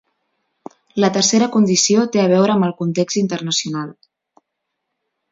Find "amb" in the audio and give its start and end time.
2.55-2.67